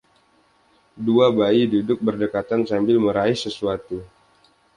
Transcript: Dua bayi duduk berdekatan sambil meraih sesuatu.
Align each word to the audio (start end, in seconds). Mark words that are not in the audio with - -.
Dua 1.05 1.27
bayi 1.37 1.63
duduk 1.73 1.99
berdekatan 2.07 2.61
sambil 2.69 2.97
meraih 3.05 3.37
sesuatu. 3.45 3.97